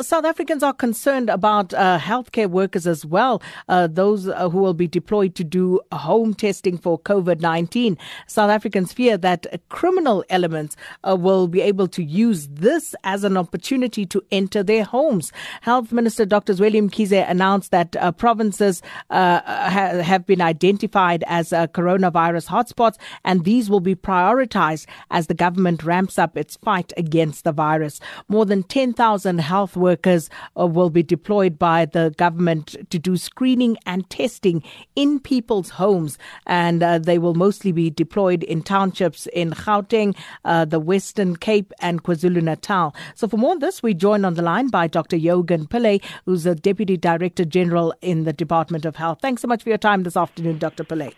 [0.00, 4.74] South Africans are concerned about uh, healthcare workers as well, uh, those uh, who will
[4.74, 7.96] be deployed to do home testing for COVID 19.
[8.26, 10.76] South Africans fear that criminal elements
[11.08, 15.32] uh, will be able to use this as an opportunity to enter their homes.
[15.62, 16.54] Health Minister Dr.
[16.56, 23.44] William Mkhize announced that uh, provinces uh, ha- have been identified as coronavirus hotspots, and
[23.44, 27.98] these will be prioritized as the government ramps up its fight against the virus.
[28.28, 33.76] More than 10,000 health workers uh, will be deployed by the government to do screening
[33.86, 34.62] and testing
[34.96, 36.18] in people's homes.
[36.46, 41.72] And uh, they will mostly be deployed in townships in Gauteng, uh, the Western Cape,
[41.80, 42.94] and KwaZulu Natal.
[43.14, 45.16] So, for more on this, we join on the line by Dr.
[45.16, 49.18] Yogan Pillay, who's the Deputy Director General in the Department of Health.
[49.20, 50.84] Thanks so much for your time this afternoon, Dr.
[50.84, 51.12] Pillay.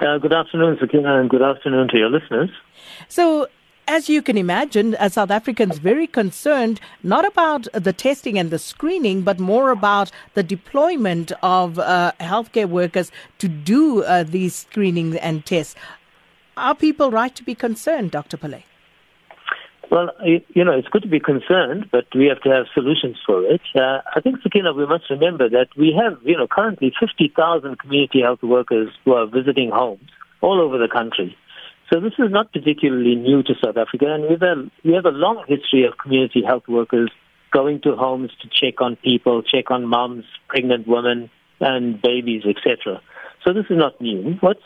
[0.00, 2.50] Uh, good afternoon, Sakina, and good afternoon to your listeners.
[3.08, 3.48] So,
[3.90, 8.58] as you can imagine, as South Africans very concerned not about the testing and the
[8.58, 15.16] screening, but more about the deployment of uh, healthcare workers to do uh, these screenings
[15.16, 15.74] and tests.
[16.56, 18.36] Are people right to be concerned, Dr.
[18.36, 18.62] Pillay?
[19.90, 23.42] Well, you know, it's good to be concerned, but we have to have solutions for
[23.44, 23.62] it.
[23.74, 28.20] Uh, I think, Sakina, we must remember that we have, you know, currently 50,000 community
[28.20, 30.08] health workers who are visiting homes
[30.42, 31.36] all over the country.
[31.92, 35.06] So this is not particularly new to South Africa, and we have a, we have
[35.06, 37.10] a long history of community health workers
[37.52, 43.00] going to homes to check on people, check on moms, pregnant women, and babies, etc.
[43.44, 44.36] So this is not new.
[44.40, 44.62] What's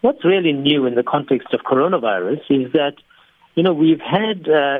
[0.00, 2.94] what's really new in the context of coronavirus is that
[3.54, 4.78] you know we've had uh,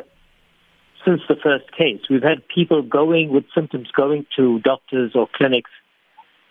[1.04, 5.70] since the first case, we've had people going with symptoms going to doctors or clinics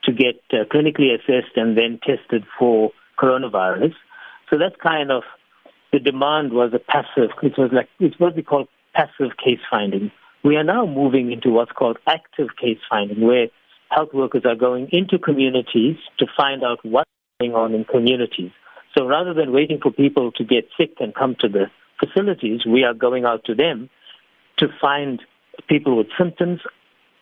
[0.04, 3.94] to get uh, clinically assessed and then tested for coronavirus.
[4.52, 5.24] So that kind of
[5.92, 7.32] the demand was a passive.
[7.42, 10.12] It was like it's what we call passive case finding.
[10.44, 13.48] We are now moving into what's called active case finding, where
[13.90, 18.52] health workers are going into communities to find out what's going on in communities.
[18.98, 21.66] So rather than waiting for people to get sick and come to the
[22.00, 23.90] facilities, we are going out to them
[24.58, 25.22] to find
[25.68, 26.60] people with symptoms,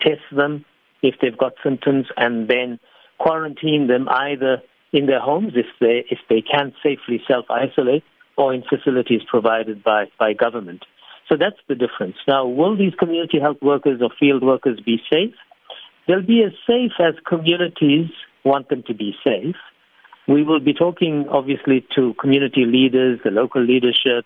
[0.02, 0.66] test them
[1.02, 2.80] if they've got symptoms, and then
[3.20, 8.04] quarantine them either in their homes if they if they can safely self isolate
[8.40, 10.86] or in facilities provided by, by government.
[11.28, 12.16] So that's the difference.
[12.26, 15.36] Now, will these community health workers or field workers be safe?
[16.08, 18.10] They'll be as safe as communities
[18.44, 19.58] want them to be safe.
[20.28, 24.26] We will be talking, obviously, to community leaders, the local leadership.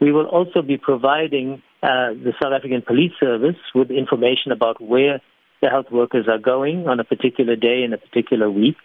[0.00, 5.20] We will also be providing uh, the South African Police Service with information about where
[5.60, 8.76] the health workers are going on a particular day in a particular week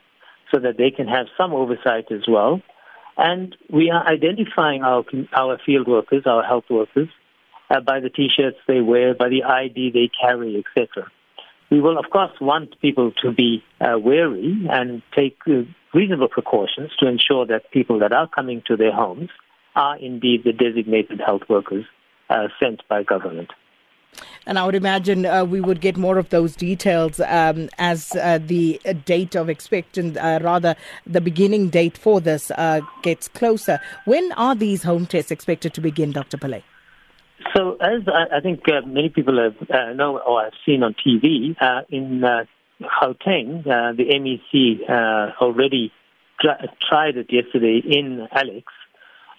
[0.56, 2.62] so that they can have some oversight as well.
[3.18, 7.10] And we are identifying our, our field workers, our health workers,
[7.70, 11.12] uh, by the T-shirts they wear, by the ID they carry, etc.
[11.72, 16.92] We will, of course, want people to be uh, wary and take uh, reasonable precautions
[17.00, 19.30] to ensure that people that are coming to their homes
[19.76, 21.86] are indeed the designated health workers
[22.30, 23.52] uh, sent by government.
[24.46, 28.40] And I would imagine uh, we would get more of those details um, as uh,
[28.42, 33.80] the date of expectant, uh, rather the beginning date for this uh, gets closer.
[34.06, 36.38] When are these home tests expected to begin, Dr.
[36.38, 36.64] Pillay?
[37.56, 40.94] So, as I, I think uh, many people have uh, know or have seen on
[40.94, 41.56] TV,
[41.90, 42.22] in
[42.82, 45.92] Gauteng, the MEC already
[46.40, 48.72] tra- tried it yesterday in Alex.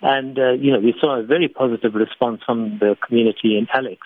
[0.03, 4.01] And, you know, we saw a very positive response from the community in Alex.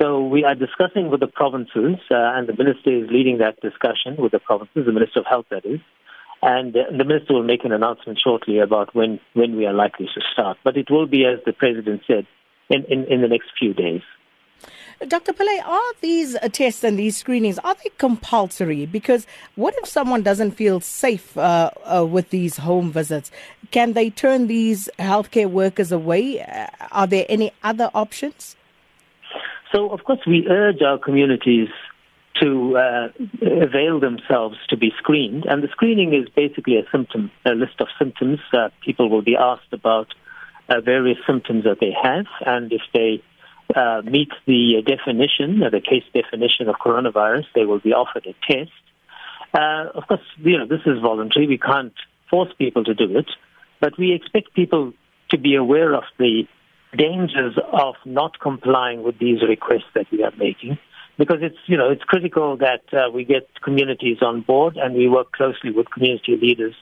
[0.00, 4.16] So we are discussing with the provinces, uh, and the minister is leading that discussion
[4.16, 5.80] with the provinces, the Minister of Health, that is.
[6.40, 10.06] And uh, the minister will make an announcement shortly about when, when we are likely
[10.06, 10.56] to start.
[10.64, 12.26] But it will be, as the president said,
[12.70, 14.00] in, in, in the next few days.
[15.06, 15.34] Dr.
[15.34, 18.86] Pillay, are these tests and these screenings are they compulsory?
[18.86, 23.30] Because what if someone doesn't feel safe uh, uh, with these home visits?
[23.70, 26.42] Can they turn these healthcare workers away?
[26.42, 28.56] Uh, are there any other options?
[29.72, 31.68] So, of course, we urge our communities
[32.40, 33.08] to uh,
[33.42, 35.44] avail themselves to be screened.
[35.46, 38.38] And the screening is basically a symptom, a list of symptoms.
[38.52, 40.08] Uh, people will be asked about
[40.68, 42.26] uh, various symptoms that they have.
[42.44, 43.22] And if they
[43.74, 48.34] uh, meet the definition, uh, the case definition of coronavirus, they will be offered a
[48.50, 48.72] test.
[49.52, 51.46] Uh, of course, you know, this is voluntary.
[51.46, 51.94] We can't
[52.30, 53.26] force people to do it.
[53.80, 54.92] But we expect people
[55.30, 56.44] to be aware of the
[56.96, 60.78] dangers of not complying with these requests that we are making
[61.18, 65.08] because it's you know it's critical that uh, we get communities on board and we
[65.08, 66.74] work closely with community leaders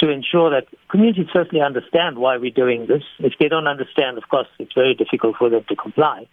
[0.00, 3.02] to ensure that communities certainly understand why we're doing this.
[3.18, 6.26] If they don't understand, of course, it's very difficult for them to comply.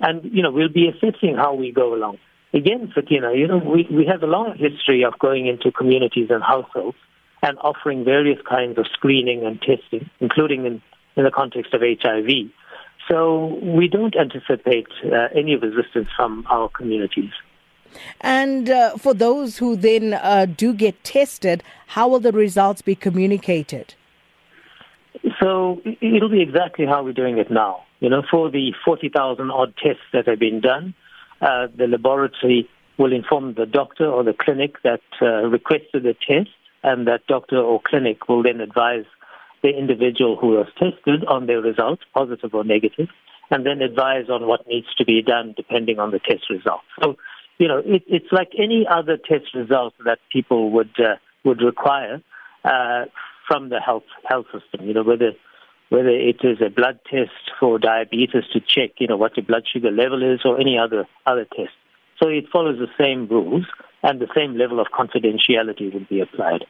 [0.00, 2.18] And, you know, we'll be assessing how we go along.
[2.52, 6.42] Again, Sakina, you know, we, we have a long history of going into communities and
[6.42, 6.96] households
[7.42, 10.82] and offering various kinds of screening and testing, including in,
[11.18, 12.50] in the context of HIV.
[13.08, 17.32] So we don't anticipate uh, any resistance from our communities.
[18.20, 22.94] And uh, for those who then uh, do get tested, how will the results be
[22.94, 23.94] communicated?
[25.40, 27.84] So it'll be exactly how we're doing it now.
[28.00, 30.94] You know, for the 40,000 odd tests that have been done,
[31.40, 32.68] uh, the laboratory
[32.98, 36.50] will inform the doctor or the clinic that uh, requested the test,
[36.82, 39.04] and that doctor or clinic will then advise
[39.62, 43.08] the individual who was tested on their results, positive or negative,
[43.50, 46.84] and then advise on what needs to be done depending on the test results.
[47.02, 47.16] So,
[47.58, 52.22] you know, it, it's like any other test result that people would uh, would require
[52.64, 53.04] uh,
[53.46, 54.86] from the health health system.
[54.86, 55.32] You know, whether
[55.88, 59.64] whether it is a blood test for diabetes to check, you know, what your blood
[59.72, 61.72] sugar level is, or any other other test.
[62.22, 63.64] So it follows the same rules,
[64.02, 66.64] and the same level of confidentiality will be applied.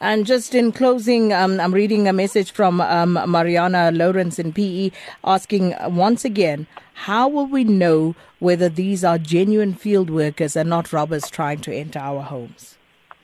[0.00, 4.90] And just in closing, um, I'm reading a message from um, Mariana Lawrence in PE
[5.24, 10.92] asking once again, how will we know whether these are genuine field workers and not
[10.92, 12.76] robbers trying to enter our homes?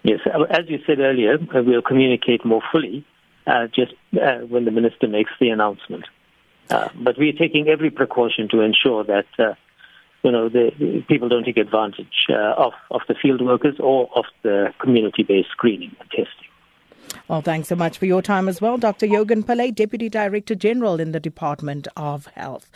[0.02, 3.04] Yes, uh, as you said earlier, uh, we'll communicate more fully
[3.46, 6.04] uh, just uh, when the minister makes the announcement.
[6.70, 9.54] Uh, but we're taking every precaution to ensure that uh,
[10.22, 14.24] you know the, the, people don't take advantage of of the field workers or of
[14.42, 16.45] the community-based screening and testing.
[17.28, 19.04] Well, thanks so much for your time as well, Dr.
[19.04, 22.70] Yogan Pillay, Deputy Director General in the Department of Health.